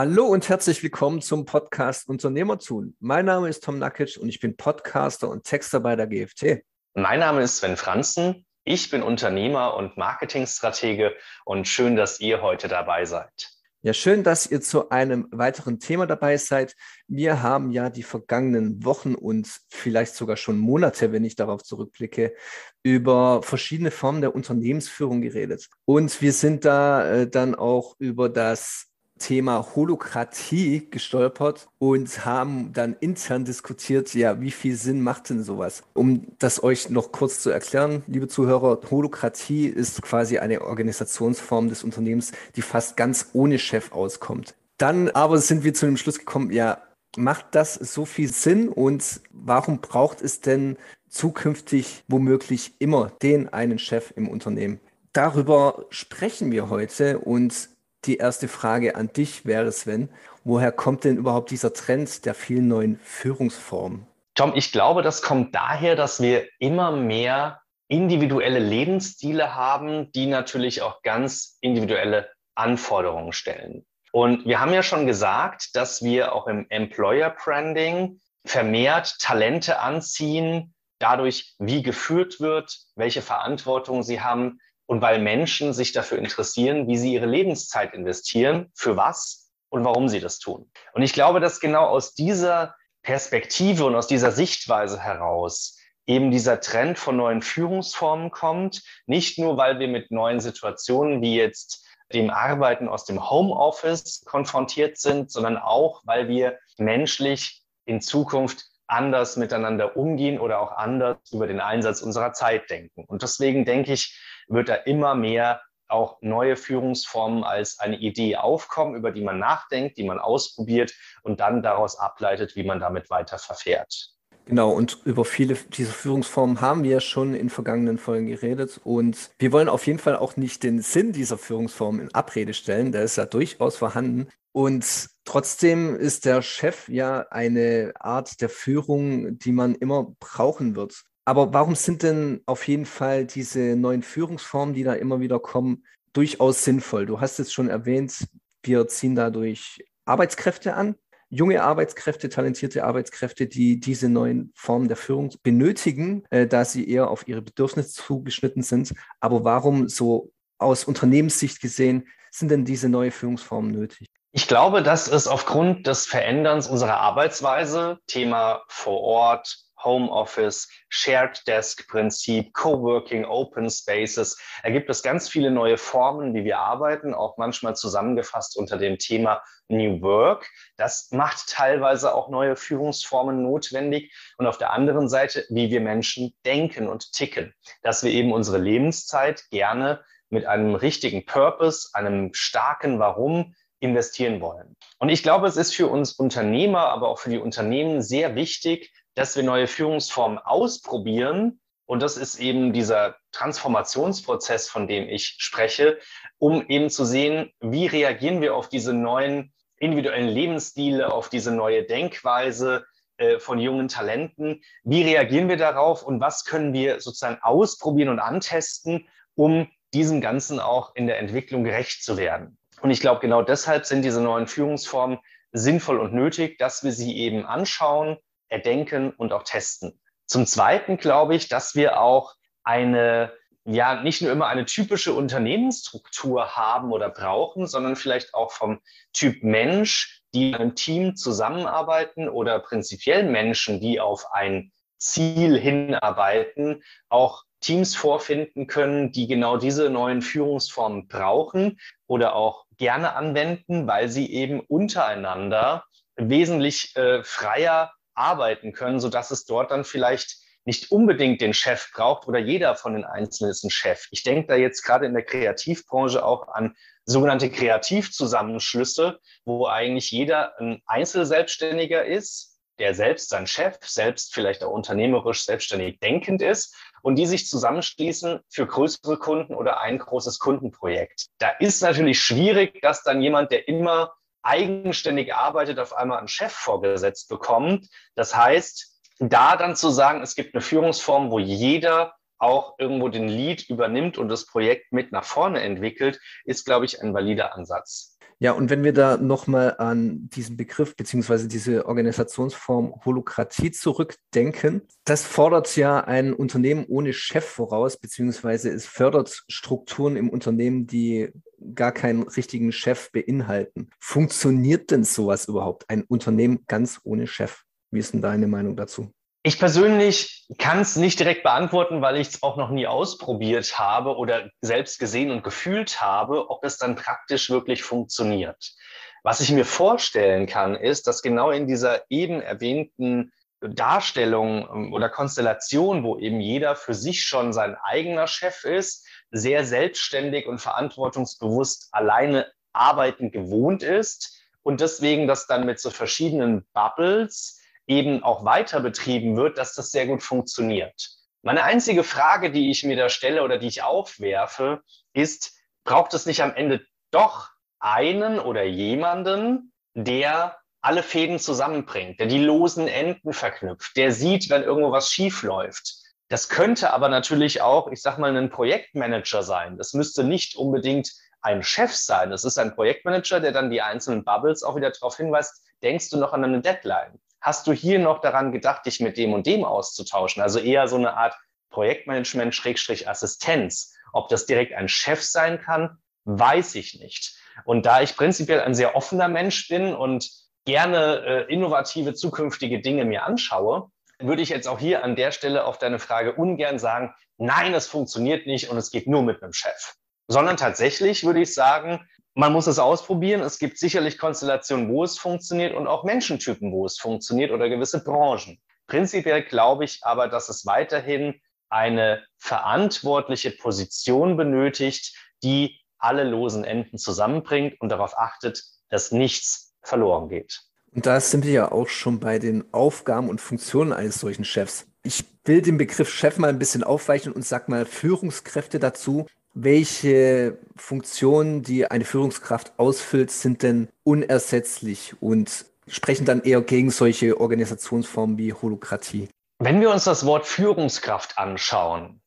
[0.00, 2.94] Hallo und herzlich willkommen zum Podcast Unternehmertun.
[3.00, 6.62] Mein Name ist Tom Nakic und ich bin Podcaster und Texter bei der GFT.
[6.94, 8.46] Mein Name ist Sven Franzen.
[8.62, 13.50] Ich bin Unternehmer und Marketingstratege und schön, dass ihr heute dabei seid.
[13.82, 16.76] Ja, schön, dass ihr zu einem weiteren Thema dabei seid.
[17.08, 22.36] Wir haben ja die vergangenen Wochen und vielleicht sogar schon Monate, wenn ich darauf zurückblicke,
[22.84, 25.68] über verschiedene Formen der Unternehmensführung geredet.
[25.86, 28.87] Und wir sind da äh, dann auch über das
[29.18, 35.82] Thema Holokratie gestolpert und haben dann intern diskutiert, ja, wie viel Sinn macht denn sowas?
[35.94, 41.84] Um das euch noch kurz zu erklären, liebe Zuhörer, Holokratie ist quasi eine Organisationsform des
[41.84, 44.54] Unternehmens, die fast ganz ohne Chef auskommt.
[44.78, 46.82] Dann aber sind wir zu dem Schluss gekommen, ja,
[47.16, 50.76] macht das so viel Sinn und warum braucht es denn
[51.08, 54.80] zukünftig womöglich immer den einen Chef im Unternehmen?
[55.12, 57.70] Darüber sprechen wir heute und
[58.04, 60.08] die erste Frage an dich wäre, Sven,
[60.44, 64.06] woher kommt denn überhaupt dieser Trend der vielen neuen Führungsformen?
[64.34, 70.82] Tom, ich glaube, das kommt daher, dass wir immer mehr individuelle Lebensstile haben, die natürlich
[70.82, 73.84] auch ganz individuelle Anforderungen stellen.
[74.12, 80.74] Und wir haben ja schon gesagt, dass wir auch im Employer Branding vermehrt Talente anziehen,
[80.98, 86.96] dadurch, wie geführt wird, welche Verantwortung sie haben, und weil Menschen sich dafür interessieren, wie
[86.96, 90.70] sie ihre Lebenszeit investieren, für was und warum sie das tun.
[90.94, 96.60] Und ich glaube, dass genau aus dieser Perspektive und aus dieser Sichtweise heraus eben dieser
[96.60, 102.30] Trend von neuen Führungsformen kommt, nicht nur, weil wir mit neuen Situationen wie jetzt dem
[102.30, 109.98] Arbeiten aus dem Homeoffice konfrontiert sind, sondern auch, weil wir menschlich in Zukunft anders miteinander
[109.98, 113.04] umgehen oder auch anders über den Einsatz unserer Zeit denken.
[113.04, 114.18] Und deswegen denke ich,
[114.48, 119.96] wird da immer mehr auch neue Führungsformen als eine Idee aufkommen, über die man nachdenkt,
[119.96, 124.12] die man ausprobiert und dann daraus ableitet, wie man damit weiter verfährt.
[124.44, 128.80] Genau, und über viele dieser Führungsformen haben wir schon in vergangenen Folgen geredet.
[128.82, 132.90] Und wir wollen auf jeden Fall auch nicht den Sinn dieser Führungsform in Abrede stellen.
[132.90, 134.28] Der ist ja durchaus vorhanden.
[134.52, 141.04] Und trotzdem ist der Chef ja eine Art der Führung, die man immer brauchen wird.
[141.28, 145.84] Aber warum sind denn auf jeden Fall diese neuen Führungsformen, die da immer wieder kommen,
[146.14, 147.04] durchaus sinnvoll?
[147.04, 148.26] Du hast es schon erwähnt,
[148.62, 150.94] wir ziehen dadurch Arbeitskräfte an,
[151.28, 157.10] junge Arbeitskräfte, talentierte Arbeitskräfte, die diese neuen Formen der Führung benötigen, äh, da sie eher
[157.10, 158.94] auf ihre Bedürfnisse zugeschnitten sind.
[159.20, 164.08] Aber warum so aus Unternehmenssicht gesehen sind denn diese neuen Führungsformen nötig?
[164.32, 171.86] Ich glaube, dass es aufgrund des Veränderns unserer Arbeitsweise, Thema vor Ort, Homeoffice, Shared Desk
[171.88, 174.40] Prinzip, Coworking, Open Spaces.
[174.62, 178.98] Da gibt es ganz viele neue Formen, wie wir arbeiten, auch manchmal zusammengefasst unter dem
[178.98, 180.48] Thema New Work.
[180.76, 184.12] Das macht teilweise auch neue Führungsformen notwendig.
[184.38, 188.58] Und auf der anderen Seite, wie wir Menschen denken und ticken, dass wir eben unsere
[188.58, 194.76] Lebenszeit gerne mit einem richtigen Purpose, einem starken Warum investieren wollen.
[194.98, 198.92] Und ich glaube, es ist für uns Unternehmer, aber auch für die Unternehmen sehr wichtig,
[199.18, 201.60] dass wir neue Führungsformen ausprobieren.
[201.86, 205.98] Und das ist eben dieser Transformationsprozess, von dem ich spreche,
[206.38, 211.82] um eben zu sehen, wie reagieren wir auf diese neuen individuellen Lebensstile, auf diese neue
[211.84, 212.86] Denkweise
[213.16, 214.62] äh, von jungen Talenten.
[214.84, 220.60] Wie reagieren wir darauf und was können wir sozusagen ausprobieren und antesten, um diesem Ganzen
[220.60, 222.56] auch in der Entwicklung gerecht zu werden?
[222.82, 225.18] Und ich glaube, genau deshalb sind diese neuen Führungsformen
[225.50, 228.18] sinnvoll und nötig, dass wir sie eben anschauen,
[228.48, 230.00] erdenken und auch testen.
[230.26, 233.32] Zum Zweiten glaube ich, dass wir auch eine,
[233.64, 238.80] ja, nicht nur immer eine typische Unternehmensstruktur haben oder brauchen, sondern vielleicht auch vom
[239.12, 246.82] Typ Mensch, die in einem Team zusammenarbeiten oder prinzipiell Menschen, die auf ein Ziel hinarbeiten,
[247.08, 254.08] auch Teams vorfinden können, die genau diese neuen Führungsformen brauchen oder auch gerne anwenden, weil
[254.08, 255.84] sie eben untereinander
[256.16, 262.28] wesentlich äh, freier arbeiten können, sodass es dort dann vielleicht nicht unbedingt den Chef braucht
[262.28, 264.06] oder jeder von den Einzelnen ist ein Chef.
[264.10, 266.76] Ich denke da jetzt gerade in der Kreativbranche auch an
[267.06, 274.70] sogenannte Kreativzusammenschlüsse, wo eigentlich jeder ein Einzelselbstständiger ist, der selbst sein Chef, selbst vielleicht auch
[274.70, 281.28] unternehmerisch selbstständig denkend ist und die sich zusammenschließen für größere Kunden oder ein großes Kundenprojekt.
[281.38, 284.12] Da ist natürlich schwierig, dass dann jemand, der immer
[284.48, 287.88] eigenständig arbeitet, auf einmal einen Chef vorgesetzt bekommt.
[288.14, 293.28] Das heißt, da dann zu sagen, es gibt eine Führungsform, wo jeder auch irgendwo den
[293.28, 298.16] Lead übernimmt und das Projekt mit nach vorne entwickelt, ist, glaube ich, ein valider Ansatz.
[298.40, 305.24] Ja, und wenn wir da nochmal an diesen Begriff beziehungsweise diese Organisationsform Holokratie zurückdenken, das
[305.24, 311.32] fordert ja ein Unternehmen ohne Chef voraus, beziehungsweise es fördert Strukturen im Unternehmen, die
[311.74, 313.90] gar keinen richtigen Chef beinhalten.
[314.00, 317.62] Funktioniert denn sowas überhaupt, ein Unternehmen ganz ohne Chef?
[317.90, 319.12] Wie ist denn deine Meinung dazu?
[319.42, 324.16] Ich persönlich kann es nicht direkt beantworten, weil ich es auch noch nie ausprobiert habe
[324.16, 328.74] oder selbst gesehen und gefühlt habe, ob es dann praktisch wirklich funktioniert.
[329.22, 335.08] Was ich mir vorstellen kann, ist, dass genau in dieser eben erwähnten Darstellung ähm, oder
[335.08, 341.88] Konstellation, wo eben jeder für sich schon sein eigener Chef ist, sehr selbstständig und verantwortungsbewusst
[341.92, 348.80] alleine arbeiten gewohnt ist und deswegen das dann mit so verschiedenen Bubbles eben auch weiter
[348.80, 351.10] betrieben wird, dass das sehr gut funktioniert.
[351.42, 354.82] Meine einzige Frage, die ich mir da stelle oder die ich aufwerfe,
[355.12, 355.54] ist,
[355.84, 362.38] braucht es nicht am Ende doch einen oder jemanden, der alle Fäden zusammenbringt, der die
[362.38, 365.97] losen Enden verknüpft, der sieht, wenn irgendwo was schief läuft.
[366.28, 369.78] Das könnte aber natürlich auch, ich sag mal, ein Projektmanager sein.
[369.78, 371.10] Das müsste nicht unbedingt
[371.40, 372.30] ein Chef sein.
[372.30, 376.18] Das ist ein Projektmanager, der dann die einzelnen Bubbles auch wieder darauf hinweist, denkst du
[376.18, 377.18] noch an eine Deadline?
[377.40, 380.42] hast du hier noch daran gedacht, dich mit dem und dem auszutauschen?
[380.42, 381.36] Also eher so eine Art
[381.70, 383.94] Projektmanagement Schrägstrich Assistenz.
[384.12, 387.36] Ob das direkt ein Chef sein kann, weiß ich nicht.
[387.64, 390.30] Und da ich prinzipiell ein sehr offener Mensch bin und
[390.64, 393.90] gerne äh, innovative zukünftige Dinge mir anschaue,
[394.20, 397.86] würde ich jetzt auch hier an der Stelle auf deine Frage ungern sagen, nein, es
[397.86, 399.94] funktioniert nicht und es geht nur mit einem Chef.
[400.26, 403.40] Sondern tatsächlich würde ich sagen, man muss es ausprobieren.
[403.40, 408.02] Es gibt sicherlich Konstellationen, wo es funktioniert und auch Menschentypen, wo es funktioniert oder gewisse
[408.04, 408.60] Branchen.
[408.86, 416.98] Prinzipiell glaube ich aber, dass es weiterhin eine verantwortliche Position benötigt, die alle losen Enden
[416.98, 420.67] zusammenbringt und darauf achtet, dass nichts verloren geht.
[420.94, 424.86] Und da sind wir ja auch schon bei den Aufgaben und Funktionen eines solchen Chefs.
[425.02, 429.26] Ich will den Begriff Chef mal ein bisschen aufweichen und sag mal Führungskräfte dazu
[429.62, 437.40] welche Funktionen, die eine Führungskraft ausfüllt, sind denn unersetzlich und sprechen dann eher gegen solche
[437.40, 439.28] Organisationsformen wie Holokratie?
[439.58, 442.20] Wenn wir uns das Wort Führungskraft anschauen,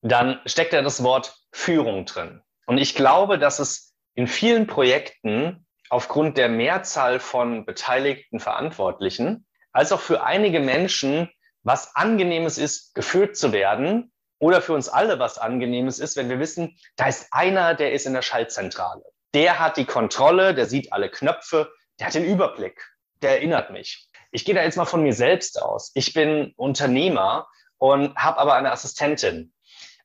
[0.00, 2.40] dann steckt ja das Wort Führung drin.
[2.66, 9.92] Und ich glaube, dass es in vielen Projekten aufgrund der Mehrzahl von beteiligten Verantwortlichen, als
[9.92, 11.30] auch für einige Menschen
[11.62, 14.10] was angenehmes ist, geführt zu werden,
[14.40, 18.06] oder für uns alle was Angenehmes ist, wenn wir wissen, da ist einer, der ist
[18.06, 19.04] in der Schaltzentrale.
[19.34, 22.82] Der hat die Kontrolle, der sieht alle Knöpfe, der hat den Überblick,
[23.22, 24.08] der erinnert mich.
[24.32, 25.92] Ich gehe da jetzt mal von mir selbst aus.
[25.94, 29.52] Ich bin Unternehmer und habe aber eine Assistentin.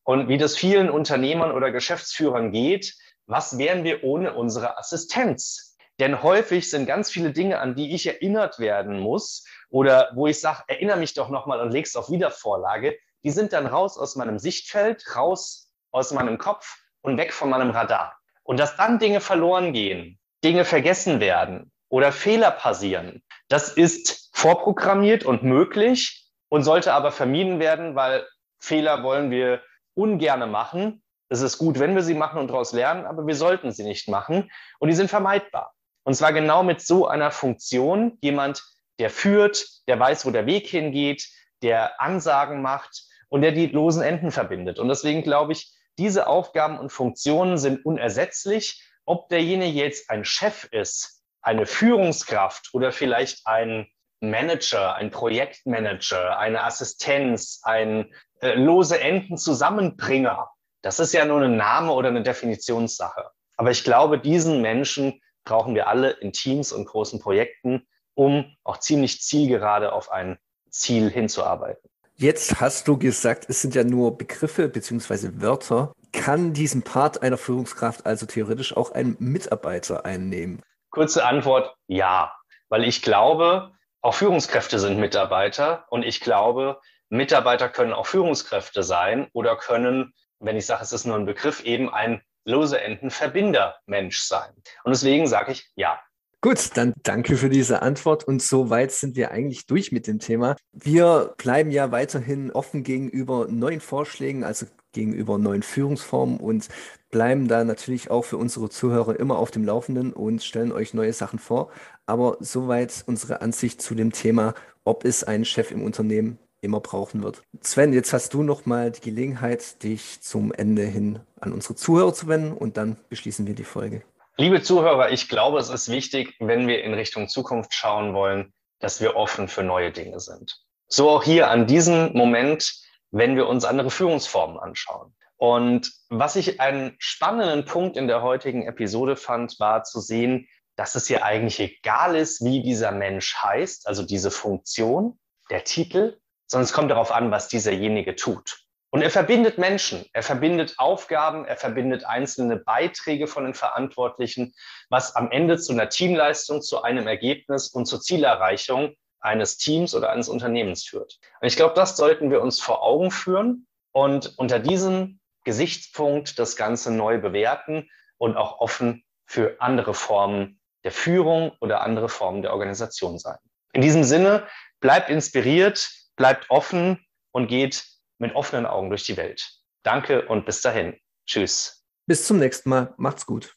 [0.03, 2.93] Und wie das vielen Unternehmern oder Geschäftsführern geht,
[3.27, 5.64] was wären wir ohne unsere Assistenz?
[5.99, 10.41] Denn häufig sind ganz viele Dinge, an die ich erinnert werden muss oder wo ich
[10.41, 14.37] sage, erinnere mich doch nochmal und leg's auf Wiedervorlage, die sind dann raus aus meinem
[14.37, 18.17] Sichtfeld, raus aus meinem Kopf und weg von meinem Radar.
[18.43, 25.23] Und dass dann Dinge verloren gehen, Dinge vergessen werden oder Fehler passieren, das ist vorprogrammiert
[25.23, 28.27] und möglich und sollte aber vermieden werden, weil
[28.59, 29.61] Fehler wollen wir
[29.93, 31.03] ungerne machen.
[31.29, 34.09] Es ist gut, wenn wir sie machen und daraus lernen, aber wir sollten sie nicht
[34.09, 35.74] machen und die sind vermeidbar.
[36.05, 38.63] Und zwar genau mit so einer Funktion, jemand,
[38.99, 41.27] der führt, der weiß, wo der Weg hingeht,
[41.61, 44.79] der Ansagen macht, und der die losen Enden verbindet.
[44.79, 48.81] Und deswegen glaube ich, diese Aufgaben und Funktionen sind unersetzlich.
[49.05, 53.87] Ob derjenige jetzt ein Chef ist, eine Führungskraft oder vielleicht ein
[54.19, 60.49] Manager, ein Projektmanager, eine Assistenz, ein äh, lose Enden Zusammenbringer.
[60.81, 63.29] Das ist ja nur ein Name oder eine Definitionssache.
[63.57, 68.79] Aber ich glaube, diesen Menschen brauchen wir alle in Teams und großen Projekten, um auch
[68.79, 70.37] ziemlich zielgerade auf ein
[70.69, 71.89] Ziel hinzuarbeiten.
[72.17, 75.41] Jetzt hast du gesagt, es sind ja nur Begriffe bzw.
[75.41, 75.91] Wörter.
[76.13, 80.61] Kann diesen Part einer Führungskraft also theoretisch auch ein Mitarbeiter einnehmen?
[80.91, 82.33] Kurze Antwort, ja.
[82.69, 83.71] Weil ich glaube,
[84.01, 90.55] auch Führungskräfte sind Mitarbeiter und ich glaube, Mitarbeiter können auch Führungskräfte sein oder können, wenn
[90.55, 94.51] ich sage, es ist nur ein Begriff, eben ein lose Enden Verbinder Mensch sein.
[94.83, 95.99] Und deswegen sage ich ja.
[96.41, 100.55] Gut, dann danke für diese Antwort und soweit sind wir eigentlich durch mit dem Thema.
[100.71, 106.69] Wir bleiben ja weiterhin offen gegenüber neuen Vorschlägen, also gegenüber neuen Führungsformen und
[107.09, 111.13] bleiben da natürlich auch für unsere Zuhörer immer auf dem Laufenden und stellen euch neue
[111.13, 111.71] Sachen vor.
[112.05, 117.23] Aber soweit unsere Ansicht zu dem Thema, ob es einen Chef im Unternehmen immer brauchen
[117.23, 117.41] wird.
[117.61, 122.13] Sven, jetzt hast du noch mal die Gelegenheit, dich zum Ende hin an unsere Zuhörer
[122.13, 124.03] zu wenden und dann beschließen wir die Folge.
[124.37, 128.99] Liebe Zuhörer, ich glaube, es ist wichtig, wenn wir in Richtung Zukunft schauen wollen, dass
[128.99, 130.59] wir offen für neue Dinge sind.
[130.87, 132.73] So auch hier an diesem Moment,
[133.11, 135.15] wenn wir uns andere Führungsformen anschauen.
[135.37, 140.95] Und was ich einen spannenden Punkt in der heutigen Episode fand, war zu sehen, dass
[140.95, 145.17] es hier eigentlich egal ist, wie dieser Mensch heißt, also diese Funktion,
[145.49, 148.64] der Titel, sondern es kommt darauf an, was dieserjenige tut.
[148.95, 154.53] Und er verbindet Menschen, er verbindet Aufgaben, er verbindet einzelne Beiträge von den Verantwortlichen,
[154.87, 160.11] was am Ende zu einer Teamleistung, zu einem Ergebnis und zur Zielerreichung eines Teams oder
[160.11, 161.19] eines Unternehmens führt.
[161.41, 166.55] Und ich glaube, das sollten wir uns vor Augen führen und unter diesem Gesichtspunkt das
[166.55, 172.53] Ganze neu bewerten und auch offen für andere Formen der Führung oder andere Formen der
[172.53, 173.39] Organisation sein.
[173.73, 174.47] In diesem Sinne,
[174.79, 179.49] bleibt inspiriert, bleibt offen und geht mit offenen Augen durch die Welt.
[179.83, 180.97] Danke und bis dahin.
[181.27, 181.83] Tschüss.
[182.07, 182.93] Bis zum nächsten Mal.
[182.97, 183.55] Macht's gut.